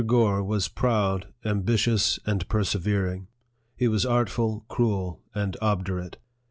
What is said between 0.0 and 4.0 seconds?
Gore was proud, ambitious, and persevering. He